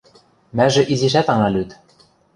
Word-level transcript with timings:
Мӓжӹ 0.57 0.83
изишӓт 0.93 1.27
ана 1.33 1.49
лӱд. 1.53 1.69